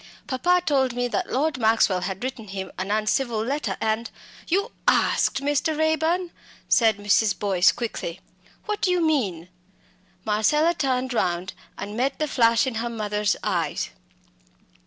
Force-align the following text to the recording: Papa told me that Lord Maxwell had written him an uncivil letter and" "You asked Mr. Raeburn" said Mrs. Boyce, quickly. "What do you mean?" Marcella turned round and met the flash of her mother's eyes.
Papa 0.25 0.63
told 0.65 0.93
me 0.95 1.07
that 1.09 1.31
Lord 1.31 1.59
Maxwell 1.59 2.01
had 2.01 2.23
written 2.23 2.47
him 2.47 2.71
an 2.79 2.89
uncivil 2.89 3.37
letter 3.45 3.77
and" 3.79 4.09
"You 4.47 4.71
asked 4.87 5.43
Mr. 5.43 5.77
Raeburn" 5.77 6.31
said 6.67 6.97
Mrs. 6.97 7.37
Boyce, 7.37 7.71
quickly. 7.71 8.19
"What 8.65 8.81
do 8.81 8.89
you 8.89 8.99
mean?" 9.05 9.47
Marcella 10.25 10.73
turned 10.73 11.13
round 11.13 11.53
and 11.77 11.95
met 11.95 12.17
the 12.17 12.27
flash 12.27 12.65
of 12.65 12.77
her 12.77 12.89
mother's 12.89 13.35
eyes. 13.43 13.91